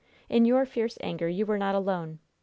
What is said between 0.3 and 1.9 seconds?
your fierce anger you were not